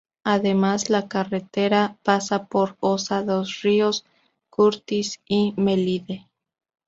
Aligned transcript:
Además 0.23 0.89
la 0.89 1.07
carretera 1.07 1.95
pasa 2.01 2.47
por 2.47 2.75
Oza 2.79 3.21
dos 3.21 3.61
Rios, 3.61 4.03
Curtis 4.49 5.19
y 5.27 5.53
Melide. 5.57 6.27